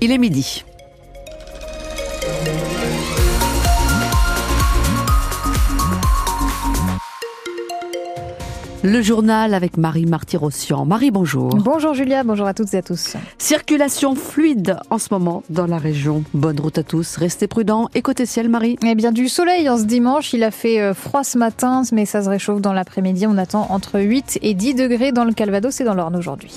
Il 0.00 0.12
est 0.12 0.18
midi. 0.18 0.64
Le 8.84 9.02
journal 9.02 9.54
avec 9.54 9.76
Marie 9.76 10.06
Martyrossian. 10.06 10.84
Marie, 10.84 11.10
bonjour. 11.10 11.48
Bonjour 11.48 11.94
Julia, 11.94 12.22
bonjour 12.22 12.46
à 12.46 12.54
toutes 12.54 12.72
et 12.74 12.76
à 12.76 12.82
tous. 12.82 13.16
Circulation 13.38 14.14
fluide 14.14 14.76
en 14.90 14.98
ce 14.98 15.08
moment 15.10 15.42
dans 15.50 15.66
la 15.66 15.78
région. 15.78 16.22
Bonne 16.32 16.60
route 16.60 16.78
à 16.78 16.84
tous, 16.84 17.16
restez 17.16 17.48
prudents. 17.48 17.88
Et 17.96 18.02
côté 18.02 18.24
ciel, 18.24 18.48
Marie 18.48 18.78
Eh 18.86 18.94
bien, 18.94 19.10
du 19.10 19.28
soleil 19.28 19.68
en 19.68 19.78
ce 19.78 19.84
dimanche. 19.84 20.32
Il 20.32 20.44
a 20.44 20.52
fait 20.52 20.80
euh, 20.80 20.94
froid 20.94 21.24
ce 21.24 21.38
matin, 21.38 21.82
mais 21.90 22.06
ça 22.06 22.22
se 22.22 22.28
réchauffe 22.28 22.60
dans 22.60 22.72
l'après-midi. 22.72 23.26
On 23.26 23.36
attend 23.36 23.66
entre 23.70 23.98
8 23.98 24.38
et 24.42 24.54
10 24.54 24.76
degrés 24.76 25.10
dans 25.10 25.24
le 25.24 25.32
Calvados 25.32 25.80
et 25.80 25.84
dans 25.84 25.94
l'Orne 25.94 26.14
aujourd'hui. 26.14 26.52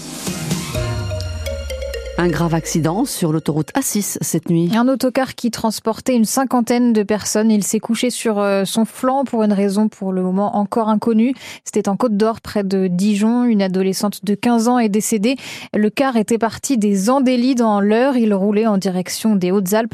Un 2.25 2.29
grave 2.29 2.55
accident 2.55 3.05
sur 3.05 3.31
l'autoroute 3.31 3.71
A6 3.75 4.17
cette 4.19 4.49
nuit. 4.49 4.71
Un 4.75 4.87
autocar 4.87 5.35
qui 5.35 5.51
transportait 5.51 6.15
une 6.15 6.25
cinquantaine 6.25 6.91
de 6.91 7.03
personnes. 7.03 7.51
Il 7.51 7.63
s'est 7.63 7.79
couché 7.79 8.09
sur 8.09 8.39
euh, 8.39 8.65
son 8.65 8.83
flanc 8.83 9.25
pour 9.25 9.43
une 9.43 9.53
raison 9.53 9.89
pour 9.89 10.11
le 10.11 10.23
moment 10.23 10.57
encore 10.57 10.89
inconnue. 10.89 11.35
C'était 11.65 11.87
en 11.87 11.95
Côte 11.95 12.17
d'Or, 12.17 12.41
près 12.41 12.63
de 12.63 12.87
Dijon. 12.87 13.43
Une 13.43 13.61
adolescente 13.61 14.25
de 14.25 14.33
15 14.33 14.69
ans 14.69 14.79
est 14.79 14.89
décédée. 14.89 15.35
Le 15.75 15.91
car 15.91 16.15
était 16.15 16.39
parti 16.39 16.79
des 16.79 17.11
Andélis 17.11 17.53
dans 17.53 17.79
l'heure. 17.79 18.17
Il 18.17 18.33
roulait 18.33 18.65
en 18.65 18.79
direction 18.79 19.35
des 19.35 19.51
Hautes-Alpes. 19.51 19.93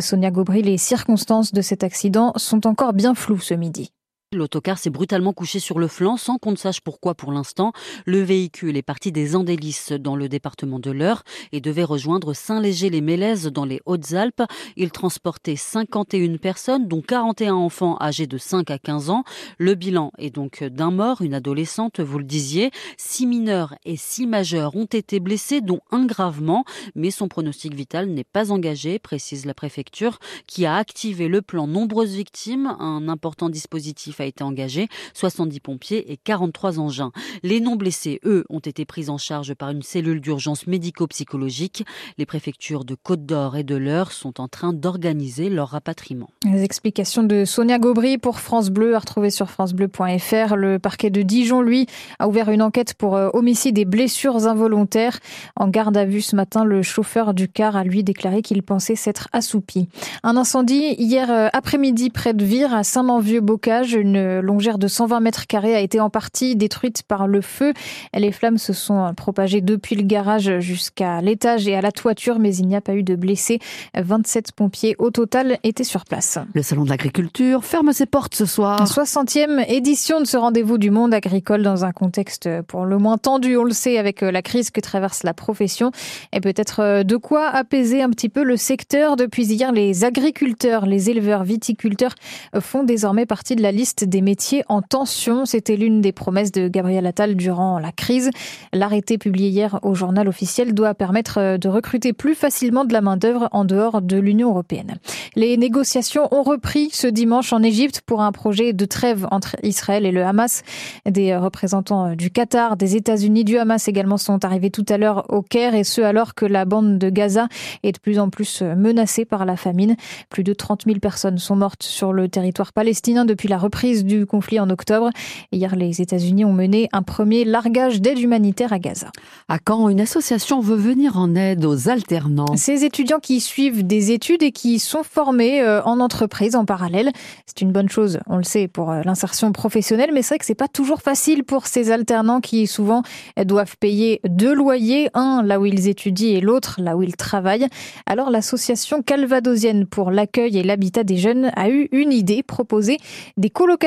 Sonia 0.00 0.32
Gaubry, 0.32 0.62
les 0.62 0.78
circonstances 0.78 1.52
de 1.52 1.62
cet 1.62 1.84
accident 1.84 2.32
sont 2.34 2.66
encore 2.66 2.92
bien 2.92 3.14
floues 3.14 3.38
ce 3.38 3.54
midi. 3.54 3.92
L'autocar 4.34 4.76
s'est 4.76 4.90
brutalement 4.90 5.32
couché 5.32 5.58
sur 5.58 5.78
le 5.78 5.88
flanc 5.88 6.18
sans 6.18 6.36
qu'on 6.36 6.50
ne 6.50 6.56
sache 6.56 6.82
pourquoi 6.82 7.14
pour 7.14 7.32
l'instant. 7.32 7.72
Le 8.04 8.20
véhicule 8.20 8.76
est 8.76 8.82
parti 8.82 9.10
des 9.10 9.34
Andélis 9.34 9.86
dans 9.98 10.16
le 10.16 10.28
département 10.28 10.78
de 10.78 10.90
l'Eure 10.90 11.22
et 11.50 11.62
devait 11.62 11.82
rejoindre 11.82 12.34
Saint-Léger-les-Mélèzes 12.34 13.46
dans 13.46 13.64
les 13.64 13.80
Hautes-Alpes. 13.86 14.42
Il 14.76 14.90
transportait 14.90 15.56
51 15.56 16.36
personnes, 16.36 16.88
dont 16.88 17.00
41 17.00 17.54
enfants 17.54 17.96
âgés 18.02 18.26
de 18.26 18.36
5 18.36 18.70
à 18.70 18.78
15 18.78 19.08
ans. 19.08 19.24
Le 19.56 19.74
bilan 19.74 20.12
est 20.18 20.28
donc 20.28 20.62
d'un 20.62 20.90
mort, 20.90 21.22
une 21.22 21.32
adolescente, 21.32 22.00
vous 22.00 22.18
le 22.18 22.24
disiez. 22.24 22.70
Six 22.98 23.26
mineurs 23.26 23.76
et 23.86 23.96
six 23.96 24.26
majeurs 24.26 24.76
ont 24.76 24.84
été 24.84 25.20
blessés, 25.20 25.62
dont 25.62 25.80
un 25.90 26.04
gravement, 26.04 26.66
mais 26.94 27.10
son 27.10 27.28
pronostic 27.28 27.72
vital 27.72 28.10
n'est 28.10 28.24
pas 28.24 28.52
engagé, 28.52 28.98
précise 28.98 29.46
la 29.46 29.54
préfecture, 29.54 30.18
qui 30.46 30.66
a 30.66 30.76
activé 30.76 31.28
le 31.28 31.40
plan 31.40 31.66
nombreuses 31.66 32.14
victimes, 32.14 32.76
un 32.78 33.08
important 33.08 33.48
dispositif 33.48 34.17
a 34.20 34.26
été 34.26 34.44
engagé, 34.44 34.88
70 35.14 35.60
pompiers 35.60 36.12
et 36.12 36.16
43 36.16 36.78
engins. 36.78 37.12
Les 37.42 37.60
non 37.60 37.76
blessés, 37.76 38.20
eux, 38.24 38.44
ont 38.48 38.58
été 38.58 38.84
pris 38.84 39.08
en 39.08 39.18
charge 39.18 39.54
par 39.54 39.70
une 39.70 39.82
cellule 39.82 40.20
d'urgence 40.20 40.66
médico-psychologique. 40.66 41.84
Les 42.18 42.26
préfectures 42.26 42.84
de 42.84 42.94
Côte 42.94 43.26
d'Or 43.26 43.56
et 43.56 43.64
de 43.64 43.76
l'Eure 43.76 44.12
sont 44.12 44.40
en 44.40 44.48
train 44.48 44.72
d'organiser 44.72 45.48
leur 45.48 45.68
rapatriement. 45.68 46.30
Les 46.44 46.62
explications 46.62 47.22
de 47.22 47.44
Sonia 47.44 47.78
Gaubry 47.78 48.18
pour 48.18 48.40
France 48.40 48.70
Bleu 48.70 48.94
à 48.94 48.98
retrouver 48.98 49.30
sur 49.30 49.50
francebleu.fr. 49.50 50.56
Le 50.56 50.78
parquet 50.78 51.10
de 51.10 51.22
Dijon, 51.22 51.60
lui, 51.60 51.86
a 52.18 52.28
ouvert 52.28 52.50
une 52.50 52.62
enquête 52.62 52.94
pour 52.94 53.16
euh, 53.16 53.30
homicide 53.32 53.78
et 53.78 53.84
blessures 53.84 54.46
involontaires. 54.46 55.18
En 55.56 55.68
garde 55.68 55.96
à 55.96 56.04
vue 56.04 56.22
ce 56.22 56.36
matin, 56.36 56.64
le 56.64 56.82
chauffeur 56.82 57.34
du 57.34 57.48
car 57.48 57.76
a 57.76 57.84
lui 57.84 58.04
déclaré 58.04 58.42
qu'il 58.42 58.62
pensait 58.62 58.96
s'être 58.96 59.28
assoupi. 59.32 59.88
Un 60.22 60.36
incendie 60.36 60.94
hier 60.98 61.30
euh, 61.30 61.48
après-midi 61.52 62.10
près 62.10 62.34
de 62.34 62.44
Vire 62.44 62.74
à 62.74 62.84
Saint-Manvieux-Bocage. 62.84 63.96
Une 64.08 64.40
longère 64.40 64.78
de 64.78 64.88
120 64.88 65.20
mètres 65.20 65.46
carrés 65.46 65.74
a 65.74 65.80
été 65.80 66.00
en 66.00 66.08
partie 66.08 66.56
détruite 66.56 67.02
par 67.02 67.26
le 67.26 67.42
feu. 67.42 67.74
Les 68.14 68.32
flammes 68.32 68.56
se 68.56 68.72
sont 68.72 69.12
propagées 69.14 69.60
depuis 69.60 69.96
le 69.96 70.02
garage 70.02 70.60
jusqu'à 70.60 71.20
l'étage 71.20 71.68
et 71.68 71.74
à 71.74 71.82
la 71.82 71.92
toiture, 71.92 72.38
mais 72.38 72.56
il 72.56 72.68
n'y 72.68 72.74
a 72.74 72.80
pas 72.80 72.94
eu 72.94 73.02
de 73.02 73.16
blessés. 73.16 73.58
27 73.94 74.52
pompiers 74.52 74.96
au 74.98 75.10
total 75.10 75.58
étaient 75.62 75.84
sur 75.84 76.06
place. 76.06 76.38
Le 76.54 76.62
salon 76.62 76.84
de 76.84 76.88
l'agriculture 76.88 77.66
ferme 77.66 77.92
ses 77.92 78.06
portes 78.06 78.34
ce 78.34 78.46
soir. 78.46 78.82
60e 78.82 79.66
édition 79.68 80.22
de 80.22 80.26
ce 80.26 80.38
rendez-vous 80.38 80.78
du 80.78 80.90
monde 80.90 81.12
agricole 81.12 81.62
dans 81.62 81.84
un 81.84 81.92
contexte 81.92 82.48
pour 82.62 82.86
le 82.86 82.96
moins 82.96 83.18
tendu, 83.18 83.58
on 83.58 83.64
le 83.64 83.74
sait, 83.74 83.98
avec 83.98 84.22
la 84.22 84.40
crise 84.40 84.70
que 84.70 84.80
traverse 84.80 85.22
la 85.22 85.34
profession. 85.34 85.90
Et 86.32 86.40
peut-être 86.40 87.02
de 87.02 87.16
quoi 87.18 87.46
apaiser 87.48 88.00
un 88.00 88.08
petit 88.08 88.30
peu 88.30 88.42
le 88.42 88.56
secteur. 88.56 89.16
Depuis 89.16 89.44
hier, 89.44 89.70
les 89.70 90.04
agriculteurs, 90.04 90.86
les 90.86 91.10
éleveurs, 91.10 91.44
viticulteurs 91.44 92.14
font 92.58 92.84
désormais 92.84 93.26
partie 93.26 93.54
de 93.54 93.62
la 93.62 93.70
liste 93.70 93.97
des 94.04 94.20
métiers 94.20 94.62
en 94.68 94.82
tension. 94.82 95.44
C'était 95.44 95.76
l'une 95.76 96.00
des 96.00 96.12
promesses 96.12 96.52
de 96.52 96.68
Gabriel 96.68 97.06
Attal 97.06 97.36
durant 97.36 97.78
la 97.78 97.92
crise. 97.92 98.30
L'arrêté 98.72 99.18
publié 99.18 99.48
hier 99.48 99.78
au 99.82 99.94
journal 99.94 100.28
officiel 100.28 100.74
doit 100.74 100.94
permettre 100.94 101.56
de 101.56 101.68
recruter 101.68 102.12
plus 102.12 102.34
facilement 102.34 102.84
de 102.84 102.92
la 102.92 103.00
main-d'œuvre 103.00 103.48
en 103.52 103.64
dehors 103.64 104.02
de 104.02 104.18
l'Union 104.18 104.50
européenne. 104.50 104.96
Les 105.36 105.56
négociations 105.56 106.28
ont 106.32 106.42
repris 106.42 106.90
ce 106.92 107.06
dimanche 107.06 107.52
en 107.52 107.62
Égypte 107.62 108.02
pour 108.04 108.22
un 108.22 108.32
projet 108.32 108.72
de 108.72 108.84
trêve 108.84 109.26
entre 109.30 109.56
Israël 109.62 110.06
et 110.06 110.12
le 110.12 110.24
Hamas. 110.24 110.62
Des 111.08 111.36
représentants 111.36 112.14
du 112.14 112.30
Qatar, 112.30 112.76
des 112.76 112.96
États-Unis, 112.96 113.44
du 113.44 113.58
Hamas 113.58 113.88
également 113.88 114.16
sont 114.16 114.44
arrivés 114.44 114.70
tout 114.70 114.86
à 114.88 114.98
l'heure 114.98 115.24
au 115.28 115.42
Caire 115.42 115.74
et 115.74 115.84
ce 115.84 116.00
alors 116.00 116.34
que 116.34 116.46
la 116.46 116.64
bande 116.64 116.98
de 116.98 117.10
Gaza 117.10 117.48
est 117.82 117.92
de 117.92 117.98
plus 117.98 118.18
en 118.18 118.30
plus 118.30 118.62
menacée 118.62 119.24
par 119.24 119.44
la 119.44 119.56
famine. 119.56 119.96
Plus 120.30 120.44
de 120.44 120.52
30 120.52 120.84
000 120.86 120.98
personnes 120.98 121.38
sont 121.38 121.56
mortes 121.56 121.82
sur 121.82 122.12
le 122.12 122.28
territoire 122.28 122.72
palestinien 122.72 123.24
depuis 123.24 123.48
la 123.48 123.58
reprise 123.58 123.87
du 123.96 124.26
conflit 124.26 124.60
en 124.60 124.70
octobre. 124.70 125.10
Hier, 125.52 125.74
les 125.76 126.00
États-Unis 126.00 126.44
ont 126.44 126.52
mené 126.52 126.88
un 126.92 127.02
premier 127.02 127.44
largage 127.44 128.00
d'aide 128.00 128.18
humanitaire 128.18 128.72
à 128.72 128.78
Gaza. 128.78 129.10
À 129.48 129.58
quand 129.58 129.88
une 129.88 130.00
association 130.00 130.60
veut 130.60 130.76
venir 130.76 131.16
en 131.16 131.34
aide 131.34 131.64
aux 131.64 131.88
alternants 131.88 132.56
Ces 132.56 132.84
étudiants 132.84 133.20
qui 133.20 133.40
suivent 133.40 133.86
des 133.86 134.12
études 134.12 134.42
et 134.42 134.52
qui 134.52 134.78
sont 134.78 135.02
formés 135.02 135.62
euh, 135.62 135.82
en 135.84 136.00
entreprise 136.00 136.54
en 136.54 136.64
parallèle, 136.64 137.10
c'est 137.46 137.60
une 137.60 137.72
bonne 137.72 137.88
chose, 137.88 138.20
on 138.26 138.36
le 138.36 138.44
sait, 138.44 138.68
pour 138.68 138.90
euh, 138.90 139.02
l'insertion 139.04 139.52
professionnelle, 139.52 140.10
mais 140.12 140.22
c'est 140.22 140.34
vrai 140.34 140.38
que 140.38 140.44
c'est 140.44 140.54
pas 140.54 140.68
toujours 140.68 141.00
facile 141.00 141.44
pour 141.44 141.66
ces 141.66 141.90
alternants 141.90 142.40
qui 142.40 142.66
souvent 142.66 143.02
doivent 143.44 143.76
payer 143.78 144.20
deux 144.28 144.54
loyers, 144.54 145.08
un 145.14 145.42
là 145.42 145.60
où 145.60 145.66
ils 145.66 145.88
étudient 145.88 146.36
et 146.36 146.40
l'autre 146.40 146.80
là 146.82 146.96
où 146.96 147.02
ils 147.02 147.16
travaillent. 147.16 147.66
Alors 148.06 148.30
l'association 148.30 149.02
calvadosienne 149.02 149.86
pour 149.86 150.10
l'accueil 150.10 150.58
et 150.58 150.62
l'habitat 150.62 151.04
des 151.04 151.16
jeunes 151.16 151.50
a 151.56 151.70
eu 151.70 151.88
une 151.92 152.12
idée, 152.12 152.42
proposer 152.42 152.98
des 153.36 153.50
colocations 153.50 153.77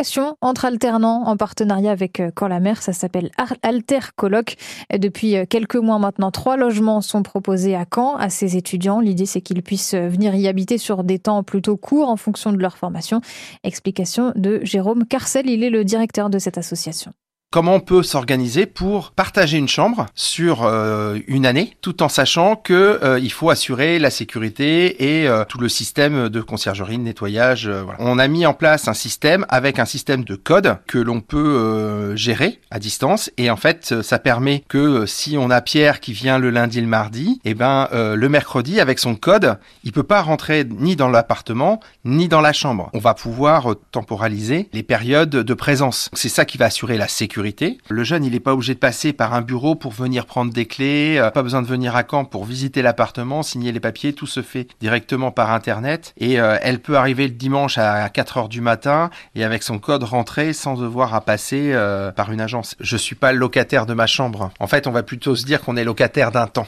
entre 0.42 0.66
alternants 0.66 1.24
en 1.26 1.38
partenariat 1.38 1.92
avec 1.92 2.20
euh, 2.20 2.32
Quand 2.34 2.48
la 2.48 2.60
mer. 2.60 2.82
Ça 2.82 2.94
s'appelle 2.94 3.32
Alter 3.62 4.00
Coloc. 4.16 4.56
Depuis 4.94 5.36
euh, 5.36 5.46
quelques 5.48 5.76
mois 5.76 6.00
maintenant, 6.00 6.32
trois 6.32 6.58
logements 6.58 7.02
sont 7.02 7.24
proposés 7.24 7.76
à 7.76 7.86
Caen 7.94 8.16
à 8.16 8.30
ces 8.30 8.58
étudiants. 8.58 9.00
L'idée, 9.00 9.26
c'est 9.26 9.42
qu'ils 9.42 9.62
puissent 9.64 9.94
euh, 9.94 10.08
venir 10.08 10.34
y 10.36 10.48
habiter 10.48 10.78
sur 10.78 11.04
des 11.04 11.20
temps 11.20 11.44
plutôt 11.44 11.78
courts 11.78 12.10
en 12.10 12.18
fonction 12.18 12.52
de 12.52 12.58
leur 12.58 12.78
formation. 12.78 13.22
Explication 13.64 14.34
de 14.36 14.60
Jérôme 14.64 15.06
Carcel. 15.06 15.50
Il 15.50 15.64
est 15.64 15.70
le 15.70 15.84
directeur 15.84 16.30
de 16.30 16.40
cette 16.40 16.58
association 16.58 17.14
comment 17.52 17.76
on 17.76 17.80
peut 17.82 18.02
s'organiser 18.02 18.66
pour 18.66 19.12
partager 19.12 19.58
une 19.58 19.68
chambre 19.68 20.06
sur 20.16 20.64
euh, 20.64 21.20
une 21.28 21.46
année, 21.46 21.76
tout 21.82 22.02
en 22.02 22.08
sachant 22.08 22.56
que 22.56 23.00
euh, 23.04 23.20
il 23.20 23.32
faut 23.32 23.50
assurer 23.50 24.00
la 24.00 24.10
sécurité 24.10 25.20
et 25.22 25.28
euh, 25.28 25.44
tout 25.44 25.60
le 25.60 25.68
système 25.68 26.30
de 26.30 26.42
conciergerie, 26.42 26.98
de 26.98 27.04
nettoyage. 27.04 27.70
On 28.00 28.18
a 28.18 28.28
mis 28.30 28.46
en 28.46 28.54
place 28.54 28.88
un 28.88 28.94
système 28.94 29.46
avec 29.50 29.80
un 29.80 29.86
système 29.86 30.24
de 30.24 30.36
code 30.36 30.78
que 30.88 30.98
l'on 30.98 31.20
peut 31.20 32.16
gérer 32.16 32.60
à 32.72 32.80
distance 32.80 33.30
et 33.38 33.50
en 33.50 33.58
fait 33.58 34.02
ça 34.02 34.18
permet 34.18 34.64
que 34.70 35.06
si 35.06 35.38
on 35.38 35.50
a 35.50 35.60
Pierre 35.60 36.00
qui 36.00 36.14
vient 36.14 36.40
le 36.40 36.50
lundi, 36.50 36.80
le 36.80 36.88
mardi, 36.88 37.42
et 37.44 37.52
eh 37.52 37.54
ben 37.54 37.90
le 37.92 38.30
mercredi 38.30 38.80
avec 38.80 38.98
son 38.98 39.16
code, 39.16 39.58
il 39.84 39.92
peut 39.92 40.04
pas 40.04 40.22
rentrer 40.22 40.64
ni 40.64 40.96
dans 40.96 41.10
l'appartement 41.10 41.82
ni 42.06 42.30
dans 42.30 42.42
la 42.42 42.54
chambre. 42.54 42.90
On 42.94 43.00
va 43.00 43.14
pouvoir 43.14 43.76
temporaliser 43.92 44.70
les 44.72 44.84
périodes 44.84 45.30
de 45.30 45.54
présence. 45.54 46.10
C'est 46.14 46.30
ça 46.30 46.46
qui 46.46 46.58
va 46.58 46.66
assurer 46.66 46.98
la 46.98 47.10
sécurité 47.10 47.41
le 47.90 48.04
jeune, 48.04 48.24
il 48.24 48.34
n'est 48.34 48.40
pas 48.40 48.54
obligé 48.54 48.74
de 48.74 48.80
passer 48.80 49.14
par 49.14 49.34
un 49.34 49.42
bureau 49.42 49.76
pour 49.76 49.92
venir 49.92 50.26
prendre 50.26 50.54
des 50.54 50.66
clés, 50.66 51.18
euh, 51.18 51.32
pas 51.32 51.44
besoin 51.44 51.62
de 51.62 51.68
venir 51.68 51.96
à 51.96 52.04
Caen 52.10 52.26
pour 52.26 52.46
visiter 52.46 52.82
l'appartement, 52.82 53.44
signer 53.44 53.72
les 53.72 53.80
papiers, 53.80 54.14
tout 54.14 54.28
se 54.28 54.42
fait 54.42 54.68
directement 54.80 55.32
par 55.32 55.52
Internet. 55.52 56.14
Et 56.18 56.40
euh, 56.40 56.58
elle 56.62 56.80
peut 56.80 56.98
arriver 56.98 57.28
le 57.28 57.34
dimanche 57.34 57.78
à 57.78 58.10
4 58.10 58.38
heures 58.38 58.50
du 58.50 58.62
matin 58.62 59.10
et 59.36 59.44
avec 59.44 59.64
son 59.64 59.80
code 59.80 60.04
rentrer 60.04 60.54
sans 60.54 60.76
devoir 60.76 61.14
à 61.14 61.22
passer 61.22 61.72
euh, 61.74 62.12
par 62.12 62.32
une 62.32 62.42
agence. 62.42 62.76
Je 62.80 62.98
suis 62.98 63.16
pas 63.16 63.32
locataire 63.32 63.86
de 63.86 63.94
ma 63.94 64.08
chambre. 64.08 64.52
En 64.60 64.68
fait, 64.68 64.88
on 64.88 64.92
va 64.92 65.04
plutôt 65.04 65.36
se 65.36 65.46
dire 65.46 65.62
qu'on 65.62 65.78
est 65.78 65.84
locataire 65.84 66.32
d'un 66.32 66.48
temps. 66.48 66.68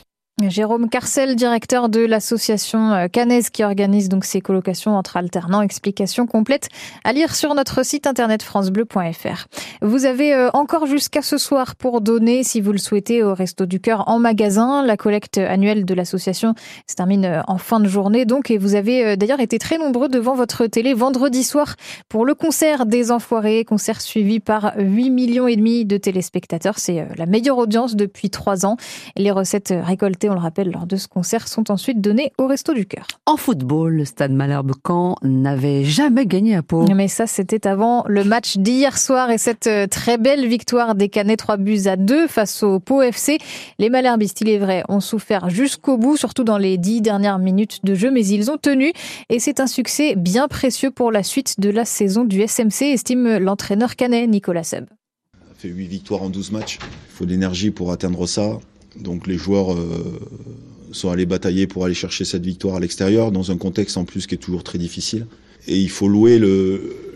Jérôme 0.50 0.90
Carcel, 0.90 1.36
directeur 1.36 1.90
de 1.90 2.00
l'association 2.00 2.92
euh, 2.92 3.08
Canaise 3.08 3.50
qui 3.50 3.64
organise 3.64 4.10
donc 4.10 4.26
ces 4.26 4.42
colocations 4.42 4.96
entre 4.96 5.18
alternants. 5.18 5.62
Explication 5.62 6.28
complète 6.28 6.70
à 7.04 7.14
lire 7.14 7.36
sur 7.36 7.54
notre 7.56 7.86
site 7.86 8.08
internet 8.08 8.44
francebleu.fr. 8.44 9.48
Vous 9.82 10.06
avez 10.06 10.34
euh, 10.34 10.50
encore 10.54 10.86
jusqu'à 10.86 11.22
ce 11.22 11.38
soir 11.38 11.76
pour 11.76 12.02
donner, 12.02 12.44
si 12.44 12.62
vous 12.62 12.72
le 12.72 12.78
souhaitez, 12.78 13.24
au 13.24 13.34
Resto 13.34 13.66
du 13.66 13.80
Cœur 13.80 14.08
en 14.08 14.20
magasin. 14.20 14.86
La 14.86 14.98
collecte 14.98 15.38
annuelle 15.38 15.86
de 15.86 15.94
l'association 15.94 16.56
se 16.90 16.96
termine 16.96 17.26
euh, 17.26 17.42
en 17.48 17.58
fin 17.58 17.80
de 17.80 17.88
journée 17.88 18.26
donc 18.26 18.52
et 18.52 18.58
vous 18.58 18.76
avez 18.76 19.16
d'ailleurs 19.18 19.40
été 19.40 19.60
très 19.60 19.78
nombreux 19.78 20.10
devant 20.10 20.36
votre 20.36 20.68
télé 20.68 20.94
vendredi 20.94 21.44
soir 21.44 21.76
pour 22.10 22.26
le 22.26 22.36
concert 22.36 22.86
des 22.86 23.12
Enfoirés, 23.12 23.66
concert 23.66 24.02
suivi 24.02 24.40
par 24.40 24.74
8 24.78 25.10
millions 25.10 25.48
et 25.48 25.56
demi 25.56 25.86
de 25.86 25.98
téléspectateurs. 25.98 26.80
C'est 26.80 27.08
la 27.18 27.26
meilleure 27.26 27.58
audience 27.58 27.96
depuis 27.96 28.30
trois 28.30 28.66
ans. 28.66 28.78
Les 29.16 29.32
recettes 29.32 29.74
récoltées 29.82 30.30
on 30.34 30.36
le 30.36 30.42
rappelle, 30.42 30.72
lors 30.72 30.88
de 30.88 30.96
ce 30.96 31.08
concert, 31.08 31.48
sont 31.48 31.72
ensuite 31.72 32.02
donnés 32.02 32.32
au 32.40 32.48
Resto 32.48 32.74
du 32.74 32.86
Cœur. 32.86 33.06
En 33.26 33.38
football, 33.38 33.94
le 33.94 34.06
Stade 34.06 34.32
Malherbe-Caen 34.32 35.16
n'avait 35.22 35.84
jamais 35.84 36.26
gagné 36.26 36.56
à 36.56 36.64
Pau. 36.64 36.86
Mais 36.94 37.08
ça, 37.08 37.28
c'était 37.28 37.68
avant 37.68 38.04
le 38.08 38.24
match 38.24 38.58
d'hier 38.58 38.98
soir 38.98 39.30
et 39.30 39.38
cette 39.38 39.68
euh, 39.68 39.88
très 39.88 40.18
belle 40.18 40.48
victoire 40.48 40.96
des 40.96 41.08
Canets 41.08 41.38
3 41.38 41.58
buts 41.58 41.82
à 41.86 41.96
2 41.96 42.28
face 42.28 42.64
au 42.64 42.80
Pau 42.80 43.02
FC. 43.04 43.38
Les 43.78 43.90
Malherbistes, 43.90 44.42
il 44.42 44.50
est 44.50 44.58
vrai, 44.58 44.84
ont 44.90 45.00
souffert 45.00 45.50
jusqu'au 45.50 45.98
bout, 45.98 46.18
surtout 46.18 46.44
dans 46.44 46.58
les 46.58 46.78
dix 46.78 47.02
dernières 47.02 47.40
minutes 47.40 47.86
de 47.86 47.94
jeu, 47.94 48.10
mais 48.10 48.26
ils 48.26 48.50
ont 48.50 48.58
tenu 48.58 48.92
et 49.30 49.40
c'est 49.40 49.60
un 49.60 49.68
succès 49.68 50.16
bien 50.16 50.48
précieux 50.48 50.90
pour 50.90 51.12
la 51.12 51.22
suite 51.22 51.60
de 51.60 51.70
la 51.70 51.86
saison 51.86 52.24
du 52.24 52.42
SMC, 52.42 52.94
estime 52.94 53.38
l'entraîneur 53.38 53.96
canet 53.96 54.28
Nicolas 54.28 54.64
Seb. 54.64 54.86
Ça 55.34 55.40
fait 55.58 55.68
8 55.70 55.88
victoires 55.88 56.24
en 56.24 56.30
12 56.30 56.52
matchs. 56.52 56.80
Il 56.82 57.16
faut 57.16 57.26
de 57.26 57.30
l'énergie 57.30 57.70
pour 57.70 57.92
atteindre 57.92 58.26
ça. 58.26 58.60
Donc 59.00 59.28
les 59.28 59.38
joueurs 59.38 59.74
euh, 59.74 60.20
sont 60.92 61.10
allés 61.10 61.26
batailler 61.26 61.68
pour 61.68 61.86
aller 61.86 61.94
chercher 61.94 62.26
cette 62.26 62.46
victoire 62.46 62.76
à 62.76 62.80
l'extérieur, 62.80 63.32
dans 63.32 63.52
un 63.52 63.58
contexte 63.58 63.98
en 63.98 64.06
plus 64.06 64.28
qui 64.28 64.36
est 64.36 64.40
toujours 64.40 64.64
très 64.64 64.78
difficile. 64.78 65.26
Et 65.68 65.80
il 65.80 65.90
faut 65.90 66.08
louer 66.08 66.42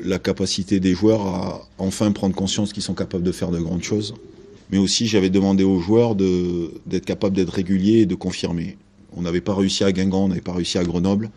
la 0.03 0.19
capacité 0.19 0.79
des 0.79 0.93
joueurs 0.93 1.25
à 1.25 1.67
enfin 1.77 2.11
prendre 2.13 2.33
conscience 2.33 2.71
qu'ils 2.71 2.83
sont 2.83 2.93
capables 2.93 3.23
de 3.23 3.33
faire 3.33 3.51
de 3.51 3.59
grandes 3.59 3.83
choses. 3.83 4.15
Mais 4.71 4.77
aussi, 4.77 5.07
j'avais 5.07 5.29
demandé 5.29 5.63
aux 5.63 5.79
joueurs 5.79 6.15
d'être 6.15 7.05
capables 7.05 7.35
d'être 7.35 7.53
réguliers 7.53 7.99
et 7.99 8.05
de 8.05 8.15
confirmer. 8.15 8.77
On 9.15 9.21
n'avait 9.21 9.41
pas 9.41 9.53
réussi 9.53 9.83
à 9.83 9.91
Guingamp, 9.91 10.25
on 10.25 10.27
n'avait 10.29 10.41
pas 10.41 10.53
réussi 10.53 10.77
à 10.77 10.83
Grenoble. 10.83 11.29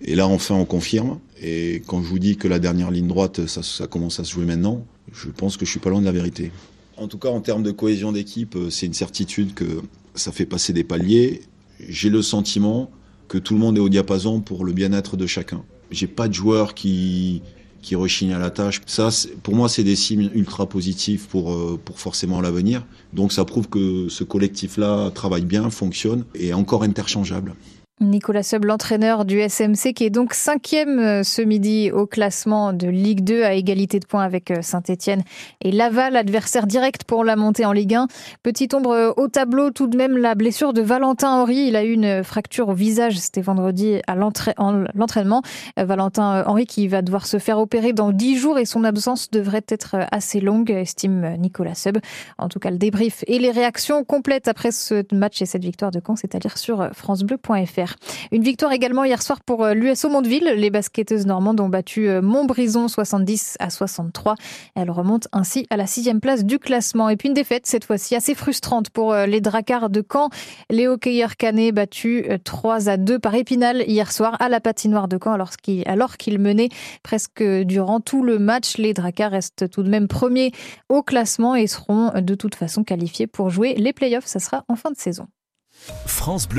Et 0.00 0.14
là, 0.14 0.26
enfin, 0.26 0.54
on 0.54 0.64
confirme. 0.64 1.18
Et 1.42 1.82
quand 1.86 2.02
je 2.02 2.08
vous 2.08 2.18
dis 2.18 2.36
que 2.36 2.48
la 2.48 2.58
dernière 2.58 2.90
ligne 2.90 3.08
droite, 3.08 3.46
ça, 3.46 3.62
ça 3.62 3.86
commence 3.86 4.18
à 4.20 4.24
se 4.24 4.32
jouer 4.32 4.44
maintenant, 4.44 4.84
je 5.12 5.28
pense 5.28 5.56
que 5.56 5.64
je 5.64 5.70
suis 5.70 5.80
pas 5.80 5.90
loin 5.90 6.00
de 6.00 6.06
la 6.06 6.12
vérité. 6.12 6.50
En 6.96 7.08
tout 7.08 7.18
cas, 7.18 7.28
en 7.28 7.40
termes 7.40 7.62
de 7.62 7.70
cohésion 7.70 8.12
d'équipe, 8.12 8.56
euh, 8.56 8.70
c'est 8.70 8.86
une 8.86 8.94
certitude 8.94 9.54
que 9.54 9.82
ça 10.14 10.32
fait 10.32 10.46
passer 10.46 10.72
des 10.72 10.84
paliers. 10.84 11.42
J'ai 11.88 12.10
le 12.10 12.22
sentiment 12.22 12.90
que 13.28 13.38
tout 13.38 13.54
le 13.54 13.60
monde 13.60 13.76
est 13.76 13.80
au 13.80 13.88
diapason 13.88 14.40
pour 14.40 14.64
le 14.64 14.72
bien-être 14.72 15.16
de 15.16 15.26
chacun. 15.26 15.64
J'ai 15.90 16.06
pas 16.06 16.28
de 16.28 16.34
joueur 16.34 16.74
qui 16.74 17.42
qui 17.82 17.96
rechigne 17.96 18.32
à 18.32 18.38
la 18.38 18.50
tâche. 18.50 18.80
Ça, 18.86 19.10
pour 19.42 19.54
moi, 19.54 19.68
c'est 19.68 19.84
des 19.84 19.94
signes 19.94 20.30
ultra 20.34 20.66
positifs 20.66 21.26
pour 21.26 21.52
euh, 21.52 21.78
pour 21.84 22.00
forcément 22.00 22.40
l'avenir. 22.40 22.86
Donc, 23.12 23.32
ça 23.32 23.44
prouve 23.44 23.68
que 23.68 24.08
ce 24.08 24.24
collectif-là 24.24 25.10
travaille 25.10 25.44
bien, 25.44 25.68
fonctionne 25.68 26.24
et 26.34 26.48
est 26.48 26.52
encore 26.54 26.82
interchangeable. 26.82 27.54
Nicolas 28.00 28.42
Seub, 28.42 28.64
l'entraîneur 28.64 29.24
du 29.24 29.40
SMC, 29.40 29.92
qui 29.94 30.02
est 30.04 30.10
donc 30.10 30.34
cinquième 30.34 30.98
euh, 30.98 31.22
ce 31.22 31.40
midi 31.42 31.92
au 31.92 32.06
classement 32.08 32.72
de 32.72 32.88
Ligue 32.88 33.22
2 33.22 33.44
à 33.44 33.54
égalité 33.54 34.00
de 34.00 34.04
points 34.04 34.24
avec 34.24 34.50
euh, 34.50 34.62
Saint-Etienne 34.62 35.22
et 35.60 35.70
Laval, 35.70 36.16
adversaire 36.16 36.66
direct 36.66 37.04
pour 37.04 37.22
la 37.22 37.36
montée 37.36 37.64
en 37.64 37.70
Ligue 37.70 37.94
1. 37.94 38.08
Petite 38.42 38.74
ombre 38.74 38.90
euh, 38.90 39.12
au 39.16 39.28
tableau, 39.28 39.70
tout 39.70 39.86
de 39.86 39.96
même 39.96 40.18
la 40.18 40.34
blessure 40.34 40.72
de 40.72 40.82
Valentin 40.82 41.40
Henry. 41.40 41.68
Il 41.68 41.76
a 41.76 41.84
eu 41.84 41.92
une 41.92 42.24
fracture 42.24 42.70
au 42.70 42.74
visage, 42.74 43.16
c'était 43.16 43.42
vendredi 43.42 44.00
à 44.08 44.16
l'entraînement. 44.16 45.42
Valentin 45.76 46.42
Henry 46.46 46.66
qui 46.66 46.88
va 46.88 47.00
devoir 47.00 47.26
se 47.26 47.38
faire 47.38 47.58
opérer 47.58 47.92
dans 47.92 48.10
dix 48.10 48.36
jours 48.36 48.58
et 48.58 48.64
son 48.64 48.82
absence 48.82 49.30
devrait 49.30 49.64
être 49.68 49.98
assez 50.10 50.40
longue, 50.40 50.72
estime 50.72 51.36
Nicolas 51.38 51.76
Seub. 51.76 51.98
En 52.38 52.48
tout 52.48 52.58
cas, 52.58 52.72
le 52.72 52.78
débrief 52.78 53.22
et 53.28 53.38
les 53.38 53.52
réactions 53.52 54.02
complètes 54.02 54.48
après 54.48 54.72
ce 54.72 55.04
match 55.14 55.40
et 55.42 55.46
cette 55.46 55.64
victoire 55.64 55.92
de 55.92 56.00
Caen, 56.04 56.16
c'est-à-dire 56.16 56.58
sur 56.58 56.90
francebleu.fr. 56.92 57.83
Une 58.32 58.42
victoire 58.42 58.72
également 58.72 59.04
hier 59.04 59.22
soir 59.22 59.40
pour 59.40 59.64
euh, 59.64 59.74
l'USO 59.74 60.08
Mondeville. 60.08 60.54
Les 60.56 60.70
basketteuses 60.70 61.26
normandes 61.26 61.60
ont 61.60 61.68
battu 61.68 62.08
euh, 62.08 62.22
Montbrison 62.22 62.88
70 62.88 63.56
à 63.60 63.70
63. 63.70 64.34
Elles 64.74 64.90
remontent 64.90 65.28
ainsi 65.32 65.66
à 65.70 65.76
la 65.76 65.86
sixième 65.86 66.20
place 66.20 66.44
du 66.44 66.58
classement. 66.58 67.08
Et 67.08 67.16
puis 67.16 67.28
une 67.28 67.34
défaite 67.34 67.66
cette 67.66 67.84
fois-ci 67.84 68.14
assez 68.14 68.34
frustrante 68.34 68.90
pour 68.90 69.12
euh, 69.12 69.26
les 69.26 69.40
Dracards 69.40 69.90
de 69.90 70.04
Caen. 70.10 70.30
Les 70.70 70.88
hockeyeurs 70.88 71.36
canet 71.36 71.74
battus 71.74 72.24
3 72.44 72.88
à 72.88 72.96
2 72.96 73.18
par 73.18 73.34
Épinal 73.34 73.84
hier 73.86 74.10
soir 74.12 74.36
à 74.40 74.48
la 74.48 74.60
patinoire 74.60 75.08
de 75.08 75.18
Caen 75.22 75.38
alors 75.86 76.16
qu'ils 76.16 76.38
menaient 76.38 76.68
presque 77.02 77.42
durant 77.42 78.00
tout 78.00 78.22
le 78.22 78.38
match. 78.38 78.76
Les 78.78 78.94
Dracards 78.94 79.32
restent 79.32 79.70
tout 79.70 79.82
de 79.82 79.88
même 79.88 80.08
premiers 80.08 80.52
au 80.88 81.02
classement 81.02 81.54
et 81.54 81.66
seront 81.66 82.12
de 82.20 82.34
toute 82.34 82.54
façon 82.54 82.84
qualifiés 82.84 83.26
pour 83.26 83.50
jouer 83.50 83.74
les 83.74 83.92
playoffs. 83.92 84.26
Ça 84.26 84.40
sera 84.40 84.64
en 84.68 84.76
fin 84.76 84.90
de 84.90 84.96
saison. 84.96 85.26
France 86.06 86.46